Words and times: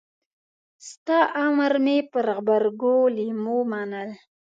ستا 0.89 1.19
امر 1.45 1.73
مې 1.83 1.97
پر 2.11 2.25
غبرګو 2.35 2.95
لېمو 3.15 3.57
منل. 3.71 4.09